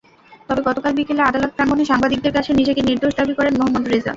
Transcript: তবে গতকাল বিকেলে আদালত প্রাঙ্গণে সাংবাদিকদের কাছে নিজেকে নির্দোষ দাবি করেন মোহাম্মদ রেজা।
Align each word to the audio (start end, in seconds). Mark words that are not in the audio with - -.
তবে 0.47 0.61
গতকাল 0.67 0.91
বিকেলে 0.99 1.21
আদালত 1.25 1.51
প্রাঙ্গণে 1.55 1.83
সাংবাদিকদের 1.91 2.35
কাছে 2.37 2.51
নিজেকে 2.59 2.81
নির্দোষ 2.83 3.13
দাবি 3.19 3.33
করেন 3.35 3.53
মোহাম্মদ 3.57 3.85
রেজা। 3.87 4.09